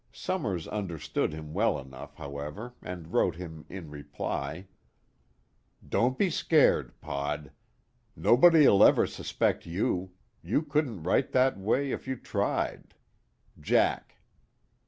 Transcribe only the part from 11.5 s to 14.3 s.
way if you tried. JACK."